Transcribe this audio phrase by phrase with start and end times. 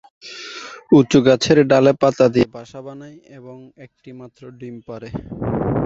[0.97, 5.09] উঁচু গাছের ডালে পাতা দিয়ে বাসা বানায় এবং একটি মাত্র ডিম পাড়ে।